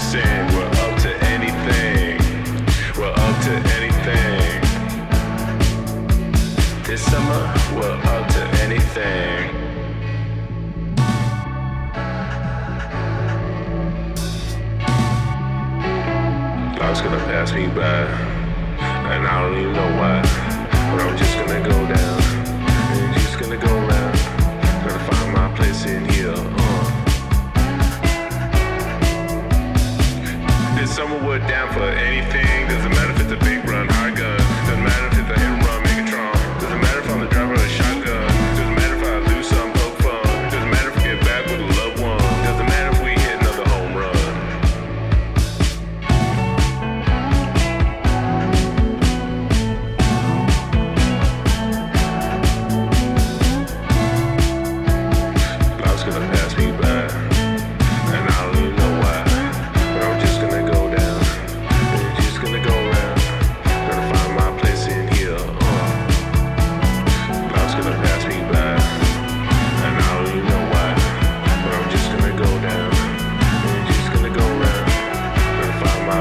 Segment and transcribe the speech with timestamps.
[0.00, 2.18] sing, we're up to anything.
[2.96, 4.60] We're up to anything.
[6.84, 7.42] This summer,
[7.76, 9.54] we're up to anything.
[16.78, 18.04] Life's gonna pass me by,
[19.12, 20.39] and I don't even know why.
[30.80, 34.39] If someone would down for anything, doesn't matter if it's a big run, hard gun.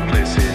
[0.08, 0.48] places